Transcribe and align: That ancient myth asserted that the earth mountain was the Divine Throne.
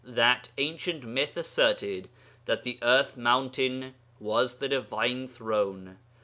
That 0.03 0.49
ancient 0.57 1.03
myth 1.03 1.37
asserted 1.37 2.09
that 2.45 2.63
the 2.63 2.79
earth 2.81 3.17
mountain 3.17 3.93
was 4.19 4.57
the 4.57 4.67
Divine 4.67 5.27
Throne. 5.27 5.99